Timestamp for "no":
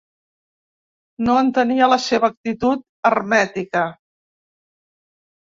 1.27-1.35